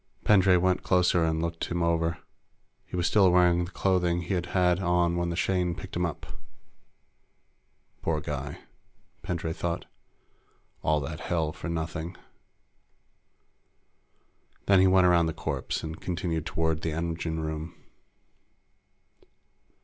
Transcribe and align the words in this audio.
Pendray 0.25 0.57
went 0.57 0.81
closer 0.81 1.23
and 1.23 1.43
looked 1.43 1.65
him 1.65 1.83
over. 1.83 2.17
He 2.87 2.95
was 2.95 3.05
still 3.05 3.31
wearing 3.31 3.65
the 3.65 3.69
clothing 3.69 4.23
he'd 4.23 4.47
had 4.47 4.79
on 4.79 5.15
when 5.15 5.29
the 5.29 5.35
Shane 5.35 5.75
picked 5.75 5.95
him 5.95 6.07
up. 6.07 6.25
Poor 8.01 8.19
guy, 8.19 8.61
Pendray 9.21 9.53
thought. 9.53 9.85
All 10.81 11.01
that 11.01 11.19
hell 11.19 11.51
for 11.51 11.69
nothing. 11.69 12.17
Then 14.65 14.79
he 14.79 14.87
went 14.87 15.05
around 15.05 15.27
the 15.27 15.33
corpse 15.33 15.83
and 15.83 16.01
continued 16.01 16.47
toward 16.47 16.81
the 16.81 16.93
engine 16.93 17.39
room. 17.41 17.75